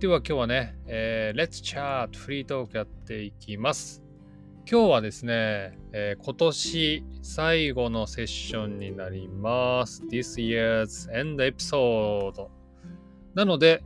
[0.00, 4.02] では今日はね、えー、Let's Chat フリートークやっていきます。
[4.66, 10.02] 今日はですね、えー今年最後のセッションになります。
[10.10, 12.48] This year's end episode。
[13.34, 13.84] なので、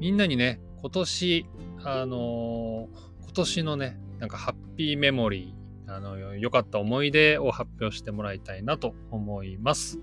[0.00, 1.46] みんなにね、今年、
[1.84, 10.00] あのー今年のね、なんかハッピーメモリー、あの、良かった思い出を発表してもらいたいなと思います。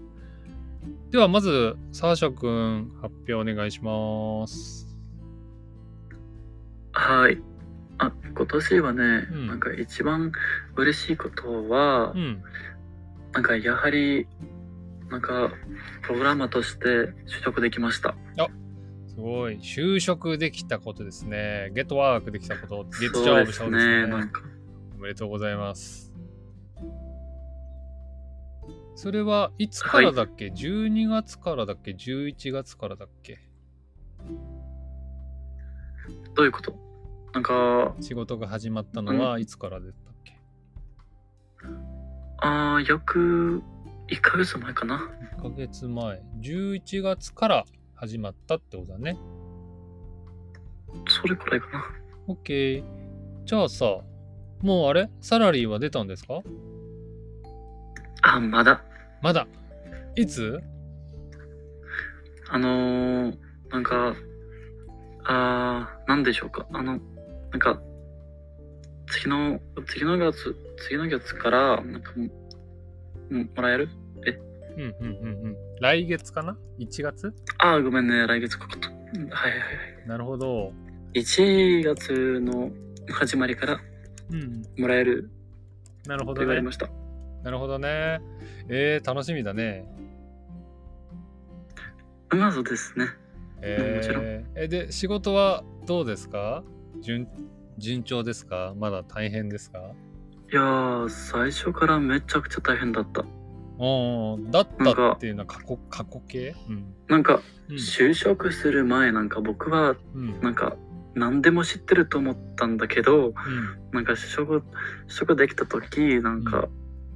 [1.11, 4.88] では、まず、サーシャ君、発表お願いします。
[7.09, 7.41] はい。
[7.97, 10.31] あ、今年はね、うんなんか一番
[10.75, 12.43] 嬉しいことは、うん。
[13.33, 14.27] なんかやはり、
[15.09, 15.51] なんか、
[16.03, 16.85] プログラマーとして
[17.25, 18.15] 就職できました。
[19.07, 19.55] すごい。
[19.57, 21.71] 就職できたことですね。
[21.73, 24.01] ゲットワークできたこと、ゲットジョブしたことですね。
[24.03, 24.07] ね。
[24.07, 24.41] なんか、
[24.95, 26.13] おめでとうございます。
[28.95, 33.39] それはいつからだっけ、?12 月からだっけ ?11 月からだっけ？
[36.35, 36.88] どういうこと？
[37.33, 40.37] なんか、仕事が始まったのはいつからだったっけ、
[42.37, 43.61] あー、約
[44.07, 45.09] 1ヶ月前かな。
[45.37, 46.21] ?1 ヶ月前。
[46.41, 49.17] 11月から始まったってことだね。
[51.07, 51.85] それくらいかな。
[52.27, 52.83] OK。
[53.45, 53.85] じゃあさ、
[54.61, 55.09] もうあれ？
[55.21, 56.41] サラリーは出たんですか？
[58.23, 58.83] あ、まだ。
[59.21, 59.47] まだ。
[60.15, 60.59] いつ？
[62.49, 63.37] あのー、
[63.69, 64.15] なんか、
[65.25, 66.65] あー、なんでしょうか。
[66.73, 66.99] あの、
[67.51, 67.81] なんか、
[69.07, 72.25] 次の、次の月、次の月から、なんかも、
[73.31, 73.89] ももらえる？
[74.77, 75.55] うんうんうんうん。
[75.81, 77.33] 来月かな ?1 月？
[77.57, 78.89] あー、ごめんね、来月かかった。
[78.89, 79.65] うんはいはいは
[80.05, 80.07] い。
[80.07, 80.71] なるほど。
[81.15, 82.71] 1月の
[83.11, 83.79] 始まりから
[84.31, 84.61] うん。
[84.77, 85.29] もらえる？
[86.03, 86.45] となるほどね。
[86.45, 86.87] 言われました。
[87.43, 88.19] なるほどね。
[88.69, 89.85] えー、楽しみだね。
[92.29, 93.05] まずですね。
[93.05, 93.11] も
[94.01, 96.63] ちろんえー、えで、仕事はどうですか？
[97.01, 97.27] 順
[97.77, 98.73] 順調ですか？
[98.77, 99.79] まだ大変ですか？
[100.51, 103.23] いやー、最初からめちゃくちゃ大変だった。
[103.77, 106.55] おーだったっていうのは過去過去形？
[106.69, 106.93] うん。
[107.07, 107.75] なんか、うん。
[107.75, 110.39] 就職する前なんか僕は、うん。
[110.41, 110.75] なんか、
[111.15, 113.33] 何でも知ってると思ったんだけど、うん
[113.91, 114.63] なんか就職、就
[115.07, 116.67] 職できた時、なんか、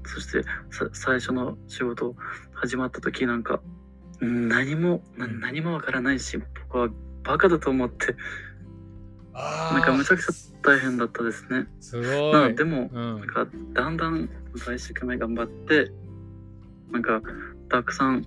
[0.05, 2.15] そしてさ最初の仕事
[2.53, 3.61] 始まった時なんか、
[4.21, 6.89] うん何も、何もわからないし、僕は
[7.23, 8.15] バカだと思って、
[9.33, 11.67] なんかむちゃくちゃ大変だったですね。
[11.79, 12.33] すごい。
[12.33, 13.27] まあでも、うんなん。
[13.27, 15.91] かだんだん一生懸命頑張って
[16.91, 17.21] なんか
[17.69, 18.25] たくさん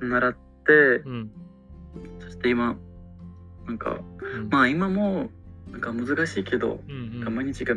[0.00, 0.36] 習っ
[0.66, 0.72] て
[1.04, 1.30] うん。
[2.18, 2.76] そして今
[3.66, 5.30] なんかうんまあ今も
[5.70, 7.74] なんか難しいけど、うんうん毎日が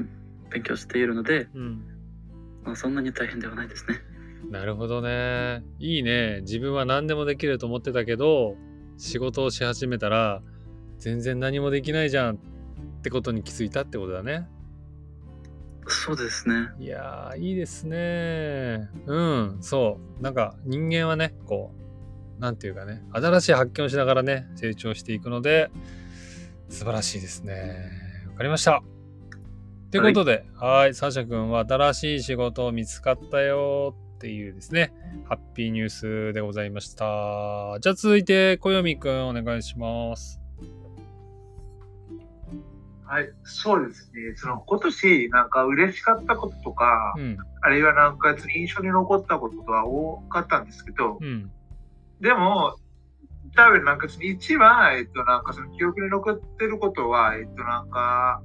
[0.50, 1.82] 勉強しているので、うん。
[2.64, 3.98] まあ、そんなに大変ではないですね。
[4.50, 5.64] なるほどね。
[5.80, 6.40] いいね。
[6.42, 8.56] 自分は何でもできると思ってたけど、
[8.98, 10.42] 仕事をし始めたら、
[11.00, 12.38] 全然何もできないじゃんっ
[13.02, 14.48] てことに気づいたってことだね。
[15.88, 16.70] そうですね。
[16.80, 18.90] いやー、いいですね。
[19.06, 20.22] うん、そう。
[20.22, 21.72] なんか人間はね、こ
[22.38, 25.72] う、なんていうかね、新しい発見をしながらね、成長していくので、
[26.70, 27.90] 素晴らしいですね。
[28.28, 28.84] わかりました。
[29.90, 34.94] ということで、はい、サーシャ君は新しい仕事見つかったよっていうですね、
[35.30, 37.80] ハッピーニュースでございました。
[37.80, 40.42] じゃあ続いて、小読くんお願いします。
[43.08, 44.36] はい、そうですね。
[44.36, 51.50] その今年なんか嬉しかったこととか、うん、あるいはなんか印象に残ったこととは多かったんですけど、うん、
[52.20, 52.76] でも、
[53.56, 58.42] 多分なんかその一番、えっとなんかその記憶に残ってることは、えっとなんか、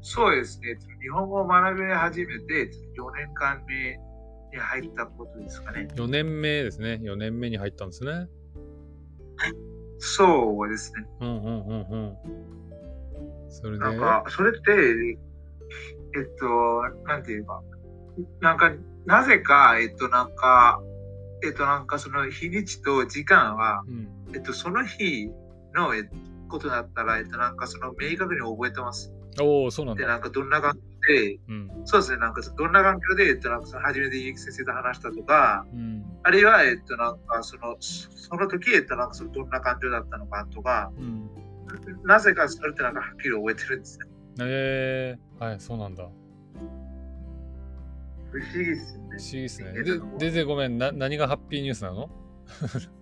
[0.00, 0.78] そうですね。
[1.02, 3.98] 日本語を学び始めて4年間目
[4.52, 5.86] に入ったことですかね。
[5.94, 6.98] 4年目ですね。
[7.02, 8.26] 4年目に入ったんですね。
[9.98, 11.06] そうですね。
[11.20, 12.67] うんうんうんうん。
[13.48, 15.18] それで、なんか、それって、
[16.16, 17.62] えっと、なんていうか、
[18.40, 18.72] なんか、
[19.06, 20.80] なぜか、えっと、なんか、
[21.44, 25.30] えっと、なんかその日にちと時間は、うん、えっと、その日
[25.74, 26.08] のえ
[26.48, 29.12] ことだったら、えっと、なんかその明確に覚えてます。
[29.40, 30.08] おお、そうなんで、だ。
[30.08, 41.27] なんかどんな感じで、うん、そうですね、なんかどんな環境で、えっと、なんかその初めて家木先生と話したとか、うん、あるいは、えっと、なんかその、そその時、えっと、なんかそのどんな感情だったのかとか、うん。
[42.04, 44.06] なぜかそれってなんかはっきり覚えてるんですね。
[44.40, 46.08] えー、はい、そうなんだ。
[48.30, 49.08] 不思議ですよね。
[49.10, 49.72] 不思議ですね。
[49.76, 52.10] えで、ででごめんな、何がハッピーニュースなの？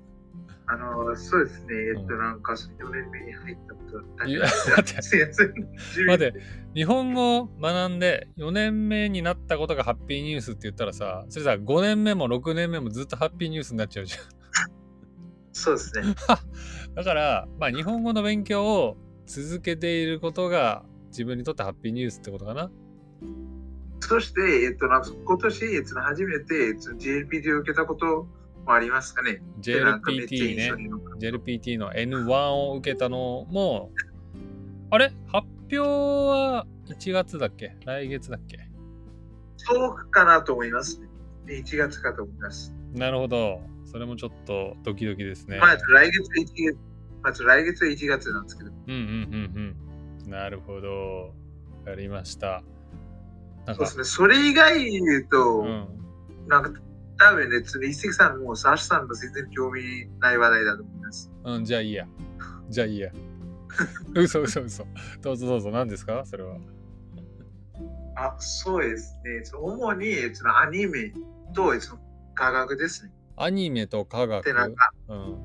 [0.68, 1.66] あの、そうですね。
[1.90, 3.80] えっと、うんなんか、4年目に入ったこ
[4.18, 4.40] といや
[4.76, 6.34] 待って待って、
[6.74, 14.20] 日本語を学んで4年目になったことがハッピーニュースって言ったらさ、それさ、5年目も6年目もずっとハッピーニュースになっちゃうじゃん。
[15.56, 16.14] そうですね。
[16.94, 22.70] だから、まあ、日本語の勉強を続けていることが自分にとってハッピーニュースってことかな。
[24.00, 28.28] そして、えっと、今年、えっと、初めて、えっと、JLPT を受けたこと
[28.66, 29.42] もありますかね。
[29.62, 30.72] JLPT ね
[31.18, 33.90] JLPT の N1 を受けたのも、
[34.90, 35.12] あれ？
[35.26, 37.76] 発表は1月だっけ？
[37.86, 38.58] 来月だっけ？
[39.56, 41.08] そうかなと思いますね。
[41.48, 42.74] 1月かと思います。
[42.92, 43.62] なるほど。
[43.86, 45.58] それもちょっとドキドキですね。
[45.58, 46.78] まあ、来月は1月、
[47.22, 48.70] まず来月は1月なんですけど。
[48.70, 49.76] うんうんうん
[50.24, 50.30] うん。
[50.30, 51.34] なるほど。
[51.86, 52.62] やりました。
[53.66, 54.04] そうで、すね。
[54.04, 55.86] それ以外に言うと、うん。
[56.48, 56.80] なんか
[57.18, 59.82] 多分ね、一石さんもサーシさんも全然興味
[60.20, 61.32] ない話題だと思います。
[61.44, 62.06] うん、じゃあいいや。
[62.68, 63.12] じゃあいいや。
[64.14, 64.86] 嘘嘘嘘。
[65.22, 65.70] どうぞどうぞ。
[65.70, 66.24] 何ですか？
[66.26, 66.58] それは。
[68.16, 69.42] あ、そうですね。
[69.52, 71.12] 主にそのアニメ
[71.54, 72.02] とその
[72.34, 73.12] 科学ですね。
[73.36, 74.52] アニメと科学？
[74.52, 75.36] んか、うん。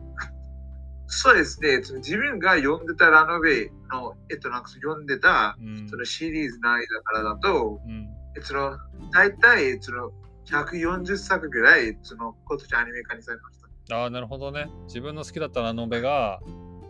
[1.07, 1.83] そうですね。
[1.83, 8.07] その自分が読んでたラノベの、えっと、なんか読んでたうんそのシリーズの間からだと、うん。
[8.38, 8.77] えその
[9.11, 10.11] 大体その
[10.45, 13.95] 140作ぐらいその今年アニメ化にされました。
[13.97, 14.69] ああ、なるほどね。
[14.85, 16.39] 自分の好きだったラノベが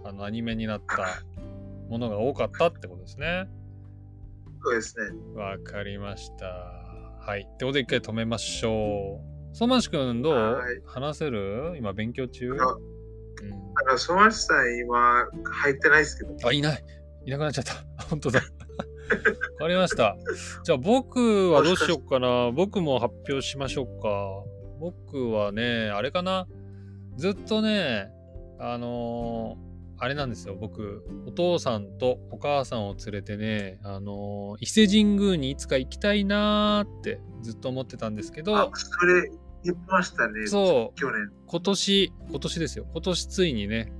[0.03, 1.23] あのアニメになった
[1.89, 3.49] ものが多かったってことですね。
[4.63, 5.05] そうですね。
[5.33, 6.45] わかりました。
[6.45, 7.41] はい。
[7.41, 9.40] ってことで一回止めましょう。
[9.53, 10.33] 相馬市くんどう？
[10.33, 11.75] はい話せる？
[11.77, 16.35] 今勉強中、あの、ソマシさん今入ってないですけど。
[16.47, 16.83] あ、いない。
[17.25, 17.73] いなくなっちゃった。
[18.09, 18.39] 本当だ。
[18.41, 18.45] わ
[19.59, 20.15] かりました。
[20.63, 22.51] じゃあ僕はどうしようかな。
[22.51, 24.43] 僕も発表しましょうか。
[24.79, 26.47] 僕はね、あれかな。
[27.17, 28.09] ずっとね、
[28.59, 29.70] あのー
[30.03, 30.55] あれなんですよ。
[30.59, 39.29] 僕、お父さんとお母さんを連れてね、あのー伊勢神宮にいつか行きたいなーってずっと思ってたんですけどあ、、それ
[39.63, 40.47] 言ってましたね。
[40.47, 41.29] そう去年。
[41.45, 42.87] 今年、今年ですよ。
[42.91, 43.93] 今年ついにね、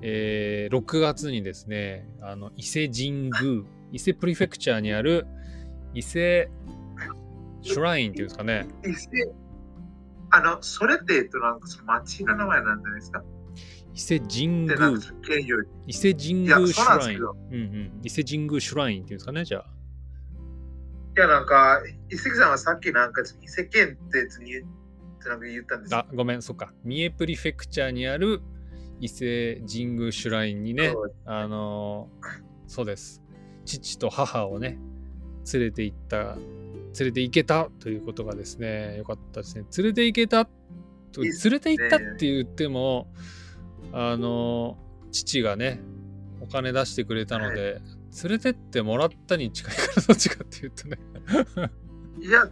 [0.00, 3.30] えー6月にですね、あの、伊勢神宮、
[3.92, 5.26] 伊勢プリフェクチャーにある
[5.92, 6.48] 伊勢
[7.60, 8.66] シュラインっていうんですかね。
[8.86, 9.06] 伊勢
[10.30, 13.22] あの、それって、えっと、なんかその町の名前なんじゃないですか？
[13.94, 14.76] 伊勢神宮。
[15.86, 17.90] 伊勢神宮シュライン。
[18.02, 19.66] 伊勢神宮シュラインっていうんですかね、じゃあ。
[21.16, 26.72] いや、なんか、伊勢さんはさっきなんか、伊勢県って言ったんですよあ、ごめん、そっか。
[26.84, 28.40] 三重プリフェクチャーにある
[29.00, 30.94] 伊勢神宮シュラインにね、
[31.24, 33.20] あのーそうです。
[33.64, 34.78] 父と母をね、
[35.52, 39.64] 連れて行った、連れて行けたということがですね、よかったですね。
[39.76, 43.12] 連れて行けたと、連れて行ったって言っても、
[43.92, 45.80] あのー父がね、
[46.40, 47.80] お金出してくれたので、
[48.22, 50.98] 連れてってもらったに近いからどっちかっていうとね。
[52.20, 52.48] いや、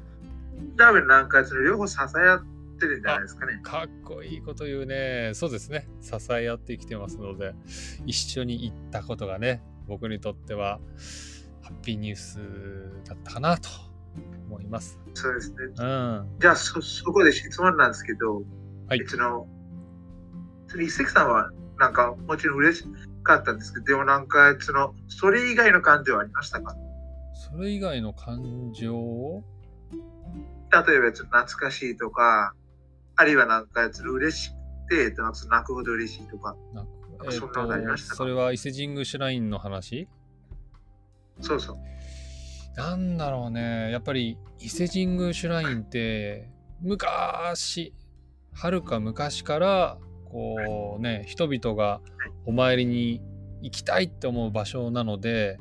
[0.77, 2.43] 多分なんか、その両方支え合っ
[2.79, 3.61] てるんじゃないですかね。
[3.63, 5.33] かっこいいこと言うね。
[5.35, 5.89] そうですね。
[6.01, 7.55] 支え合って生きてますので、
[8.07, 10.81] 一緒に行ったことがね、僕にとっては
[11.63, 12.39] ハッピーニュース
[13.05, 13.69] だったかなと
[14.47, 14.99] 思います。
[15.15, 15.57] そうですね。
[15.65, 16.29] うん。
[16.41, 18.43] じゃあ、そ、そこで質問なんですけど、
[18.87, 19.49] はいその、
[20.69, 22.85] その一石さんは、なんか、もちろん嬉し
[23.23, 26.77] かったんですけど、でもなんか、その、それ以外の感情はありましたか？
[27.35, 29.43] それ以外の感情
[30.71, 32.55] 例えば、ちょっと懐かしいとか、
[33.17, 34.51] あるいはなんか、その嬉し
[34.89, 36.57] くて、なんか泣くほど嬉しいとか。
[36.75, 38.17] なんかかそんなのありましたか？
[38.17, 40.09] それは伊勢神宮シュラインの話？
[41.41, 41.77] そうそう。
[42.77, 43.91] なんだろうね。
[43.91, 46.49] やっぱり伊勢神宮シュラインって
[46.81, 47.93] 昔、
[48.55, 49.99] はるか昔から
[50.31, 52.01] こうね、人々が
[52.45, 53.21] お参りに
[53.63, 55.59] 行きたいって思う場所なので、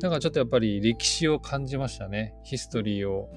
[0.00, 2.34] なんかちょっとやっぱり歴史を感じましたね。
[2.44, 3.28] ヒストリーを、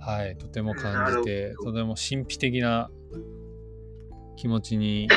[0.00, 2.90] はい、とても感じてとても神秘的な
[4.36, 5.08] 気持ちに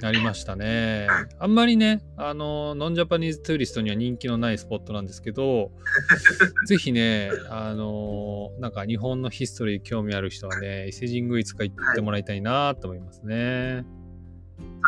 [0.00, 1.06] なりましたね。
[1.38, 5.70] あんまりね、あの、 non-Japanese tourist には人気のないスポットなんですけど、
[6.66, 13.84] ぜひね、あの、なんか日本の history 興味ある人はね、伊勢神宮いつか行ってもらいたいなと思いますね。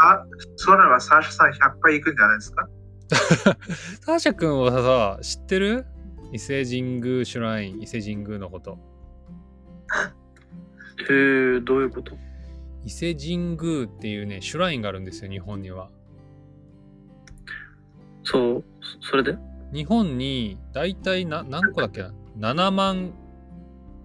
[0.03, 0.25] あ、
[0.57, 2.69] そうなのはサーシャさん100杯行くんじゃないですか？
[4.03, 5.87] サーシャ君はさ、知ってる？
[6.33, 8.79] 伊勢神宮シュライン、伊勢神宮のこと。
[11.09, 12.17] えー、どういうこと？
[12.85, 15.91] 伊勢神宮っていうね、シュラインがあるんですよ、日本には。
[18.25, 18.65] そう、
[19.03, 19.37] そそれで？
[19.73, 22.13] 日本に大体な何個だっけな
[22.55, 23.13] ?7 万、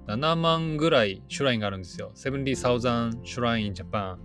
[0.08, 2.12] 7万ぐらいシュラインがあるんですよ。
[2.15, 4.17] 70,000シュライン in Japan。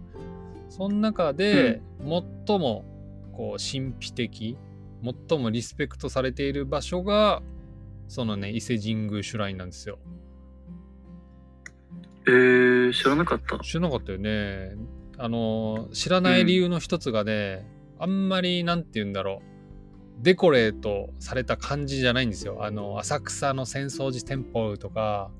[0.69, 2.85] その中で最も
[3.33, 4.57] こう神秘的、
[5.29, 7.43] 最もリスペクトされている場所が、
[8.09, 9.99] そのね、伊勢神宮シュラインなんですよ。
[12.31, 13.59] えー、知らなかった。
[13.59, 14.77] 知らなかったよね。
[15.19, 17.67] あの、知らない理由の一つがね、
[17.99, 20.23] あんまりなんて言うんだろう。
[20.23, 22.65] デコレートされた感じじゃないんですよ。
[22.65, 25.31] あの、浅草の浅草寺店舗とか、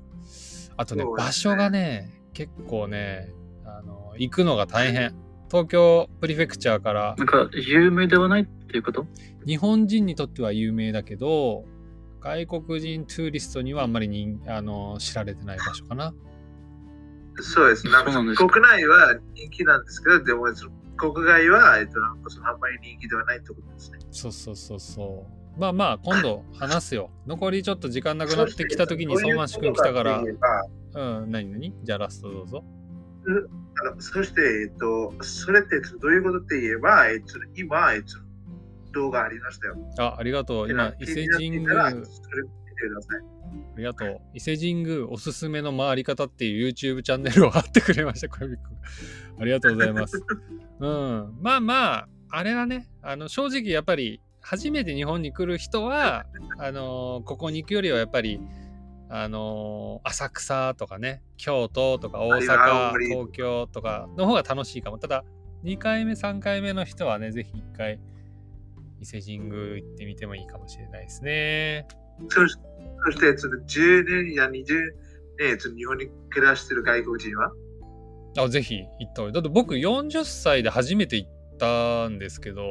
[0.75, 3.31] あとね、ね場所がね、結構ね、
[3.63, 5.15] あの、行くのが大変。
[5.49, 9.05] 東京プリフェクチャーからなんか、有名ではないっていうこと？
[9.45, 11.65] 日本人にとっては有名だけど、
[12.21, 16.13] 外国人トゥーリストにはあんまり人あの知られてない場所かな。
[17.41, 17.87] そうです。
[17.87, 20.47] なんかそうなんか国内は人気なんですけど、でも
[20.97, 23.99] 国外は、えっと、なんかそのあんまり人気ではないってことですね。
[24.11, 25.25] そうそうそうそ
[25.57, 25.59] う。
[25.59, 27.11] まあまあ、今度話すよ。
[27.27, 30.23] 残りちょっと時間なくなってきた時に相馬市君来たから
[30.93, 31.73] そうん、何何？
[31.83, 32.63] じゃあラストどうぞ。
[33.83, 38.17] あのそして、えっと、それってどういうことって言えば、えっと、今、えっと、
[38.93, 39.77] 動画ありましたよ。
[39.99, 40.69] あ、ありがとう。
[40.69, 41.93] 今、伊勢神宮、
[42.81, 43.41] てください。
[43.81, 44.21] りがとう。
[44.33, 48.63] 伊勢神宮おすすめの回り方っていう YouTube チャンネルを貼ってくれました、小指君。
[49.39, 50.21] ありがとうございます。
[50.79, 51.37] うん。
[51.41, 56.25] まあまあ、あれはね、あの正直やっぱり、初めて日本に来る人は、
[56.57, 58.39] あのここに行くよりはやっぱり、
[59.09, 64.97] あの浅草とかね、京都とか大阪東京とかの方が楽しいかも。
[64.97, 65.25] ただ、
[65.63, 67.99] 2回目、3回目の人はね、ぜひ1回、
[68.99, 71.87] 伊勢神宮行ってみてもいいかもしれないですね。
[72.29, 72.57] そし
[73.05, 74.63] そして、その10年や20
[75.39, 77.51] 年、その日本に暮らしてる外国人は？
[78.37, 79.33] あぜひ行った方がいい。
[79.33, 81.29] だって僕40歳で初めて行っ
[81.59, 82.61] たんですけど、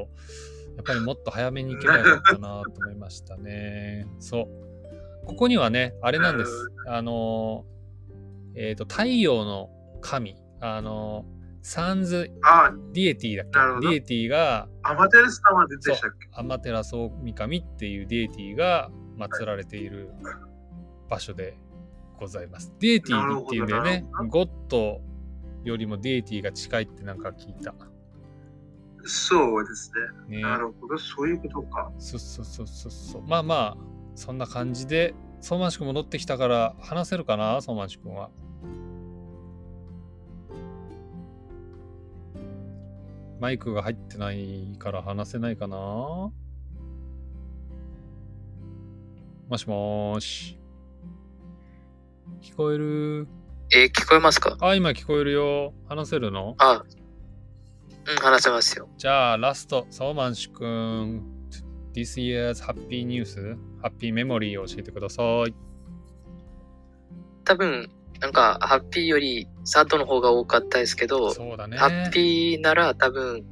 [0.76, 4.06] やっぱりもっと早めに行けばよかったなと思いましたね。
[4.18, 4.48] そ
[5.24, 5.26] う。
[5.26, 6.68] ここにはね、あれなんです。
[6.86, 7.66] あの、
[8.54, 9.68] えっ、と、太陽の
[10.00, 11.26] 神、あの、
[11.62, 13.46] Sun's あ、 deity だっ
[13.80, 13.86] け？
[13.86, 16.28] deity が、アマテラス様でしたっけ？
[16.32, 18.90] アマテラスオミカミっていう deity が
[19.28, 20.10] 祀られている
[21.08, 21.56] 場所で
[22.18, 22.72] ございます。
[22.80, 24.06] deity っていうんだよね。
[24.28, 25.00] God
[25.64, 27.74] よりもディエティが近いってなんか聞いた。
[29.04, 29.92] そうです
[30.28, 30.36] ね。
[30.38, 30.42] ね。
[30.42, 31.90] なるほど、そういうことか。
[31.98, 33.22] そうそうそうそうそう。
[33.26, 33.76] まあまあ、
[34.14, 38.30] そんな感じで、相馬市君戻ってきたから話せるかな、相馬市君は。
[43.40, 46.30] マイクが入ってないから話せないかな？
[49.50, 50.56] もしもーし。
[52.40, 53.26] 聞こえる？
[53.74, 54.56] えー聞こえますか？
[54.60, 55.74] あ、今聞こえるよ。
[55.88, 56.54] 話せるの？
[56.58, 56.84] あ、
[58.06, 58.88] うん、話せますよ。
[58.96, 61.24] じゃあ、ラスト、相馬市君、
[61.92, 65.54] This year's Happy News、Happy Memory を教えてください。
[67.44, 67.90] 多分、
[68.20, 71.76] なんか、ハッピーよりサッドの方が多かったですけど、そうだね。
[71.76, 73.44] ハッピーなら多分、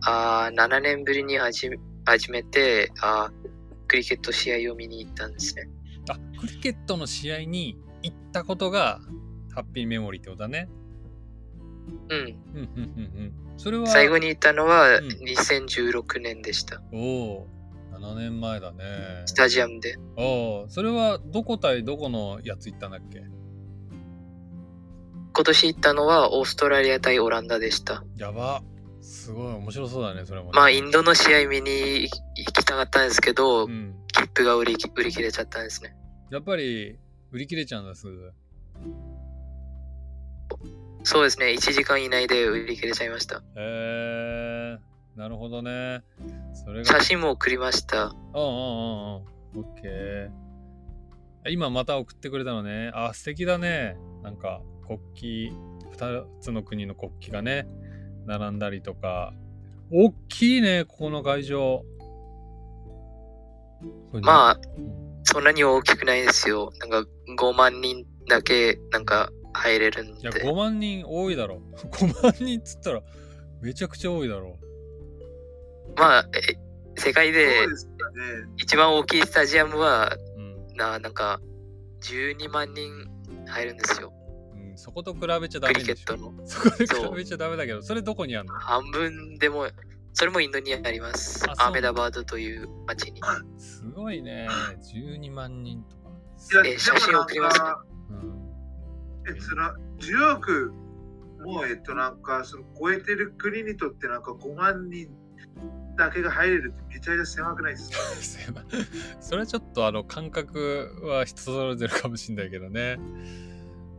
[0.00, 3.48] あー7年ぶりに始め始めてあー、
[3.88, 5.68] クリケット試合を見に行ったんですね。
[6.08, 9.00] あ、クリケットの試合に行ったことが
[9.54, 10.68] ハッピーメモリーってことだね。
[12.10, 12.18] うん。
[12.18, 13.58] うん、うん、うん、うん。
[13.58, 16.80] それは、最後に行ったのはうん2016年でした。
[16.92, 17.46] おお、
[17.92, 18.84] 7年前だね。
[19.26, 19.96] スタジアムで。
[20.16, 23.24] おお、それはどこ対どこのやつ行ったんだっけ？
[25.34, 28.04] 今年行ったのはオーストラリア対オランダでした。
[28.16, 28.62] やば。
[29.00, 32.10] すごい面白そうだね、それもね、まあ、インドの試合見に行
[32.46, 33.94] きたかったんですけど、うん。
[34.12, 35.96] 切符が売り売り切れちゃったんですね。
[36.30, 36.98] やっぱり、
[37.32, 38.32] 売り切れちゃうんだ、すぐ。
[41.04, 43.36] そうですね、1時間以内で売り切れちゃいました。
[43.36, 46.02] へえー、なるほどね。
[46.52, 46.84] それが。
[46.84, 48.06] 写真も送りました。
[48.06, 48.48] うんうんうんうん。
[49.20, 49.24] オ
[49.62, 51.50] ッケー。
[51.50, 52.90] 今また送ってくれたのね。
[52.94, 53.96] あ、素敵だね。
[54.22, 57.66] なんか国旗、二つの国の国旗がね、
[58.26, 59.32] 並んだりとか。
[59.90, 61.82] 大きいね、ここの会場。
[64.22, 64.98] まあ、うん
[65.30, 66.72] そんなに大きくないですよ。
[66.80, 70.42] なんか5万人だけなんか入れるんいや、で。
[70.42, 71.60] 5万人多いだろ。
[71.76, 73.02] 5万人っつったら、
[73.60, 74.58] めちゃくちゃ多いだろ。
[75.96, 76.56] まあ、え
[76.98, 77.66] 世界そで。
[78.56, 80.76] 一番大きいスタジアムはうん。
[80.76, 81.40] ななんか
[82.00, 82.90] 12万人
[83.46, 84.14] 入るんですよ。
[84.54, 85.92] うん、そこと比べちゃダクメでしょ。
[85.92, 86.32] リケットの。
[86.46, 88.54] そこで比べちゃダメだけど、それどこにあんの？
[88.54, 89.68] 半分でも、
[90.18, 93.20] それもインドにありますアーメダバードという町に。
[93.56, 94.48] すごいね。
[94.92, 96.66] 12万人とか。
[96.66, 97.66] え写真送りますね
[98.10, 100.72] うんえその10億
[101.44, 105.08] も、えっと、なんか、その超えてる国にとって、なんか5万人
[105.96, 107.90] だけが入れるってめちゃめちゃ狭くないです
[108.52, 108.64] か？
[109.20, 112.98] それはちょっとあの感覚は人それぞれかもしんないけどね。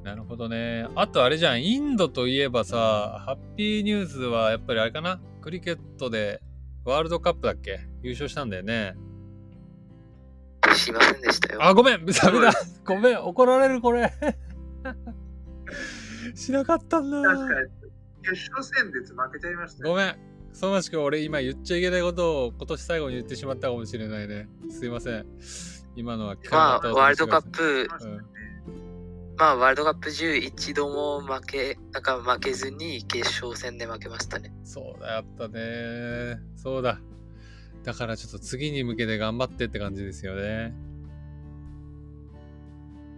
[0.09, 0.87] なるほどね。
[0.95, 5.21] あとあれじゃん、インドといえばさ、ハッピーニュースはやっぱりあれかな？
[5.39, 6.41] クリケットで
[6.83, 7.81] ワールドカップだっけ？
[8.01, 8.95] 優勝したんだよね。
[10.73, 11.63] しませんでしたよ。
[11.63, 12.51] あ、ごめんダメだ
[12.85, 14.11] ごめん怒られるこれ
[16.33, 17.69] しなかったんだ確かに。
[18.23, 19.91] 決勝戦で負けちゃいましたよ。
[19.91, 20.15] ごめん
[20.53, 24.49] 相馬市君、俺今言っちゃいけないことを今年最後に言ってしまったかもしれないね。
[24.71, 25.25] すいません。
[25.95, 28.38] 今のは聞まあ、かなかったワールドカップ、うん
[29.39, 34.53] まあ、ワールドカップ中一度も負け、なんか負けずに決勝戦で負けましたね。
[34.65, 36.41] そうだ、やったね。
[36.57, 36.99] そうだ。
[37.85, 40.73] だからちょっと次に向けて頑張ってって感じですよね。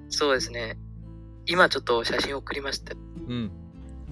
[0.09, 0.77] そうですね。
[1.47, 2.93] 今ちょっと写真送りました。
[2.93, 3.51] うん。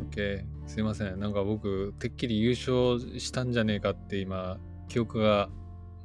[0.10, 0.44] OK。
[0.66, 1.20] すいません。
[1.20, 5.50] なんか僕、てっきり優勝したんじゃねえかって今、記憶が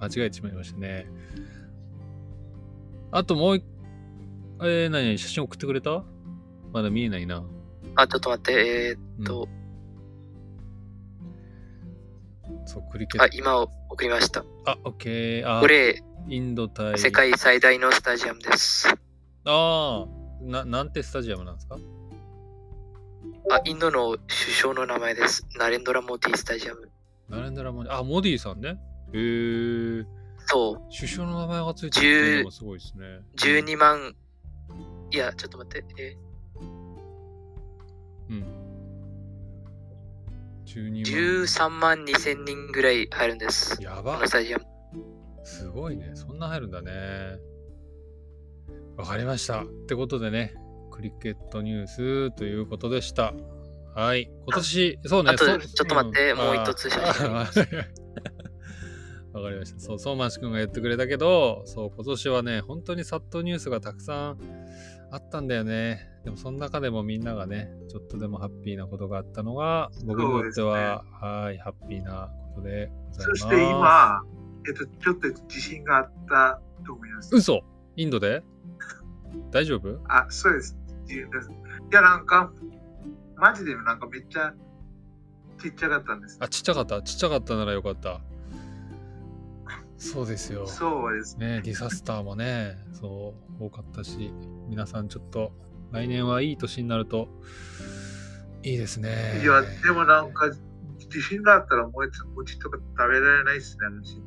[0.01, 1.07] 間違えてしまいましたね。
[3.11, 3.65] あともう一、
[4.61, 6.05] えー、何写真送ってくれた？
[6.73, 7.45] まだ見えないな。
[7.97, 9.49] あ、ちょっと待って、えーうんっと、
[12.67, 13.37] そう、クリケッあ、ト。
[13.37, 14.45] 今送りました。
[14.65, 15.43] あ、OK。
[15.47, 16.99] あ、これ、インド対。
[16.99, 18.89] 世界最大のスタジアムです。
[18.89, 18.97] あ
[19.45, 20.07] あ、
[20.43, 21.77] な、なんてスタジアムなんですか？
[23.51, 25.47] あ、インドの首相の名前です。
[25.59, 26.91] ナレンドラ・モディスタジアム。
[27.29, 28.71] ナレンドラモディ、あ、モディさんね。
[28.71, 28.73] へ
[29.15, 30.07] えー。
[30.47, 33.21] そう、首相の名前がついてるのもすごいですね。
[33.37, 34.15] 12万、
[35.11, 36.17] いや、ちょっと待って、え
[38.31, 38.45] うん。
[40.67, 41.03] 12万。
[41.03, 43.83] 13万2千人ぐらい入るんです。
[43.83, 44.27] やばこの。
[44.27, 44.65] スタジアム。
[45.45, 46.11] すごいね。
[46.15, 47.39] そんな入るんだね。
[48.97, 49.63] わかりました。
[49.63, 50.55] ってことでね、
[50.91, 53.35] クリケットニュースということでした。
[53.95, 54.31] はい。
[54.47, 55.31] 今年、そうね。
[55.31, 56.89] あとちょっと待ってんもう一つ
[59.35, 59.81] わかりました。
[59.81, 64.39] そう、相馬市君が言ってくれたけど、そう、今年はね、本当にサットニュースがたくさん
[65.11, 66.09] あったんだよね。
[66.25, 73.41] でも、その中でもみんながね、ちょっとでもハッピーなことがあったのが、僕にとっては、はい、ハッピーなことでございます。
[73.41, 74.23] そして今、
[74.69, 77.35] えっと、ちょっと自信があったと思います。
[77.35, 77.63] 嘘
[77.97, 78.43] インドで？
[79.51, 80.01] 大丈夫？
[80.09, 80.79] あ、そうです。
[81.09, 81.17] い
[81.93, 82.53] や、なんか、
[83.37, 84.55] マジでなんかめっちゃ
[85.61, 86.39] ちっちゃかったんです。
[86.41, 87.03] あ、ちっちゃかった。
[87.03, 88.21] ちっちゃかったならよかった。
[90.05, 90.67] そうですよ。
[90.67, 91.39] そうです。
[91.39, 94.33] ね、ディサスターもね、そう、多かったし、
[94.69, 95.53] 皆さんちょっと、
[95.93, 97.29] 来年はいい年になると、
[98.63, 99.41] いいですね。
[99.43, 100.51] いや、でもなんか、
[100.99, 104.23] 自信があったら餅餅とか食べられないですね、私。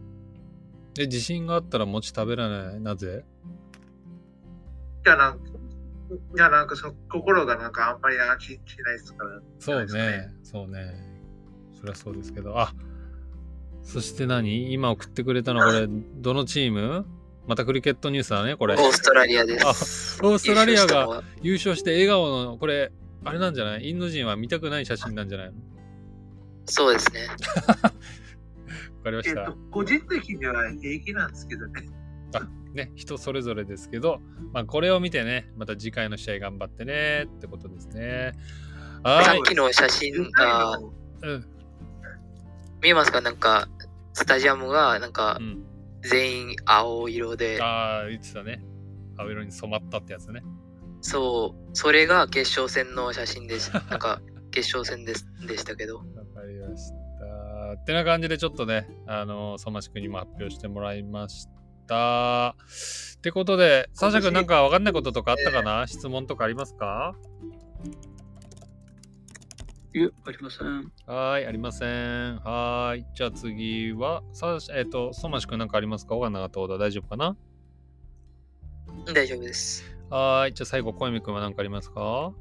[1.00, 2.82] え、自信があったら餅食べられない？
[2.82, 3.24] なぜ？
[5.06, 5.46] いや、なんか、
[6.36, 9.40] いや、なんかその心がなんかあんまり安心しないですから。
[9.60, 10.96] そうね、そうね。
[11.80, 12.74] そりゃそうですけど、あ
[13.88, 14.74] そして何？
[14.74, 17.06] 今送ってくれたのこれ、どのチーム？
[17.48, 18.76] またクリケットニュースだね、これ。
[18.76, 20.20] オーストラリアであす。
[20.24, 22.92] オーストラリアが優勝して笑顔の、これ、
[23.24, 23.90] あれなんじゃない？
[23.90, 25.54] インド人は見たくない写真なんじゃないの？
[26.66, 27.28] そうですね。
[27.80, 27.92] わ
[29.04, 31.90] かりましたえっと。、個人的には平気なんですけどね。
[32.74, 34.20] ね、人それぞれですけど、
[34.54, 38.34] まあ、これを見てね、また次回の試合頑張ってねってことですね。
[39.02, 39.26] はい。
[39.26, 40.78] さっきの写真が
[41.24, 41.46] うん。
[42.82, 43.22] 見えますか？
[43.22, 43.68] なんか、
[44.14, 45.64] スタジアムがなんかうん、
[46.02, 48.64] 全員青色で、ああ、言ってたね。
[49.18, 50.44] 青色に染まったってやつね。
[51.02, 53.72] そう、それが決勝戦の写真です。
[53.90, 55.98] なんか、決勝戦ですでしたけど。
[55.98, 56.96] わかりました。
[57.80, 61.48] ってな感じでちょっとね、あの、相馬市君にも発表してもらいまし
[61.88, 62.56] た。
[63.18, 67.16] ってことで、サーシャ君なんかわかんないこととかあったかな、質問とかありますか？
[69.98, 70.92] いや、ありません。
[71.08, 72.36] はーい、ありません。
[72.38, 73.06] はーい。
[73.16, 76.16] じゃあ次は、さあ、えっ、と、相馬市君なんかありますか？
[76.16, 77.36] わかんなかったことは大丈夫かな？
[79.12, 79.84] 大丈夫です。
[80.12, 80.54] はーい。
[80.54, 82.32] じゃあ最後、小泉君は何かありますか？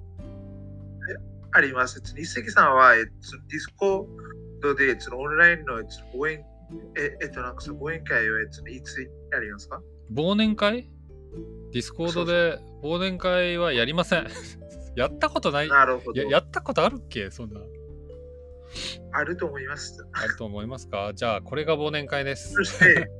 [1.53, 2.03] あります。
[2.15, 3.13] 日関さんは、えっと、
[3.49, 6.45] ディスコードで、そのオンラインのえっと応援、
[6.99, 9.01] ええっと、なんかその応援会を、えっと、いつ
[9.33, 9.81] やりますか？
[10.13, 10.91] 忘年会？
[11.73, 14.27] ディスコードで忘年会はやりません。
[14.97, 16.29] やったことないなるほどや。
[16.29, 17.31] やったことあるっけ？
[17.31, 17.61] そんな。
[19.13, 20.05] あると思います。
[20.13, 21.13] あると思いますか？
[21.15, 22.53] じゃあ、これが忘年会です。
[22.55, 23.11] そして、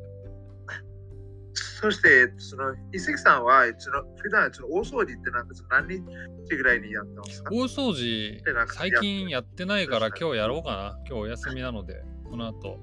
[1.55, 7.51] そして、その、伊関さんは、その、普段、その、大掃除ってなんか、何日ぐらいにやってますか？
[7.55, 8.43] 大掃除
[8.75, 10.99] 最近やってないから今日やろうかな。
[11.07, 12.79] 今日お休みなので、この後。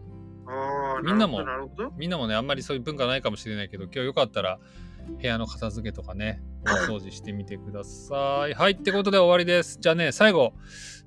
[1.04, 1.42] みんなも
[1.98, 4.60] みんなもね、あんまりそういう文化ないかもしれないけど、今日よかったら
[5.08, 8.54] 部屋の片付けとかね、大掃除してみてください。
[8.54, 9.78] はい、ってことで終わりです。
[9.80, 10.54] じゃあね、最後、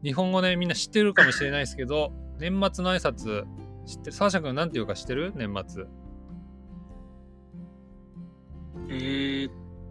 [0.03, 3.45] 日本語ね、みんな知ってるかもしれないですけど、年末の挨拶、
[3.87, 4.13] 知ってる？
[4.13, 5.33] サーシャ君なんていうか知ってる？
[5.37, 5.85] 年末。
[8.89, 9.51] えー、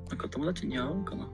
[0.10, 1.28] なんか友達に会うかな？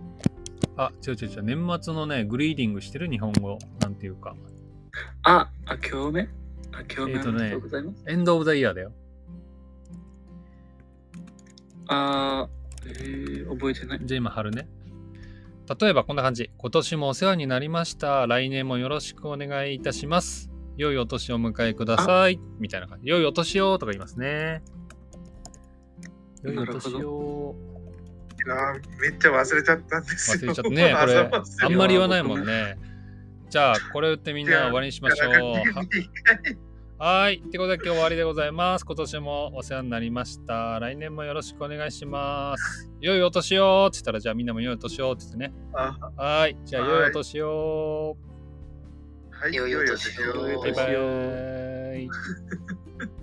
[0.77, 1.43] あ、違う違う違う。
[1.43, 3.09] 年末のね、グリーディングしてる？
[3.09, 3.57] 日本語。
[3.79, 4.35] なんていうか。
[5.23, 8.03] あ、あ、今日目あ、今日目えーとねありがとうございます。
[8.07, 8.93] エンドオブザイヤーだよ。
[11.87, 12.60] あー、
[12.99, 13.99] えー、覚えてない。
[14.03, 14.67] じゃあ今貼るね。
[15.79, 16.49] 例えばこんな感じ。
[16.57, 18.27] 今年もお世話になりました。
[18.27, 20.49] 来年もよろしくお願いいたします。
[20.77, 22.39] 良いお年をお迎えください。
[22.59, 23.07] みたいな感じ。
[23.07, 24.63] 良いお年をとか言いますね。
[26.43, 27.55] 良いお年を。
[28.45, 30.41] いやーめっちゃ忘れちゃったんですよ。
[30.41, 30.95] 忘れちゃったね。
[30.99, 32.77] これあんまり言わないもんね。
[33.49, 36.70] じゃあ、これ打ってみんな終わりにしましょう。
[37.01, 37.41] ははい。
[37.43, 38.85] ってことで今日終わりでございます。
[38.85, 40.77] 今年もお世話になりました。
[40.79, 42.91] 来年もよろしくお願いします。
[42.99, 45.51] 良いお年をって言ったら、じゃあみんなも良いお年をって言ってね。
[45.73, 46.55] あはい。
[46.63, 48.17] じゃあ、はい良いお年を。
[49.31, 52.09] はい、良いお年を良いおバイバ年をイ。